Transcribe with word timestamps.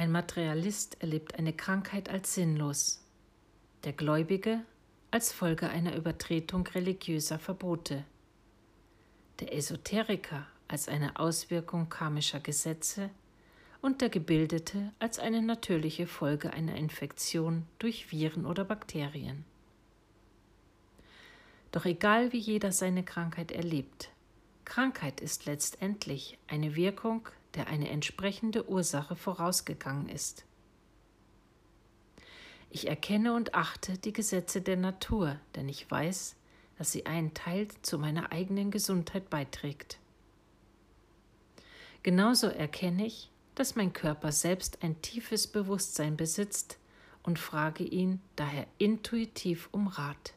Ein 0.00 0.12
Materialist 0.12 0.96
erlebt 1.02 1.38
eine 1.38 1.52
Krankheit 1.52 2.08
als 2.08 2.34
sinnlos, 2.34 3.04
der 3.84 3.92
Gläubige 3.92 4.62
als 5.10 5.30
Folge 5.30 5.68
einer 5.68 5.94
Übertretung 5.94 6.66
religiöser 6.68 7.38
Verbote, 7.38 8.06
der 9.40 9.54
Esoteriker 9.54 10.46
als 10.68 10.88
eine 10.88 11.18
Auswirkung 11.18 11.90
karmischer 11.90 12.40
Gesetze 12.40 13.10
und 13.82 14.00
der 14.00 14.08
Gebildete 14.08 14.90
als 15.00 15.18
eine 15.18 15.42
natürliche 15.42 16.06
Folge 16.06 16.50
einer 16.54 16.76
Infektion 16.76 17.66
durch 17.78 18.10
Viren 18.10 18.46
oder 18.46 18.64
Bakterien. 18.64 19.44
Doch 21.72 21.84
egal 21.84 22.32
wie 22.32 22.38
jeder 22.38 22.72
seine 22.72 23.04
Krankheit 23.04 23.52
erlebt, 23.52 24.08
Krankheit 24.70 25.20
ist 25.20 25.46
letztendlich 25.46 26.38
eine 26.46 26.76
Wirkung, 26.76 27.28
der 27.54 27.66
eine 27.66 27.90
entsprechende 27.90 28.70
Ursache 28.70 29.16
vorausgegangen 29.16 30.08
ist. 30.08 30.44
Ich 32.70 32.86
erkenne 32.86 33.34
und 33.34 33.54
achte 33.56 33.98
die 33.98 34.12
Gesetze 34.12 34.62
der 34.62 34.76
Natur, 34.76 35.40
denn 35.56 35.68
ich 35.68 35.90
weiß, 35.90 36.36
dass 36.78 36.92
sie 36.92 37.04
einen 37.06 37.34
Teil 37.34 37.66
zu 37.82 37.98
meiner 37.98 38.30
eigenen 38.30 38.70
Gesundheit 38.70 39.28
beiträgt. 39.28 39.98
Genauso 42.04 42.46
erkenne 42.46 43.06
ich, 43.06 43.28
dass 43.56 43.74
mein 43.74 43.92
Körper 43.92 44.30
selbst 44.30 44.84
ein 44.84 45.02
tiefes 45.02 45.48
Bewusstsein 45.48 46.16
besitzt 46.16 46.78
und 47.24 47.40
frage 47.40 47.82
ihn 47.82 48.20
daher 48.36 48.68
intuitiv 48.78 49.68
um 49.72 49.88
Rat. 49.88 50.32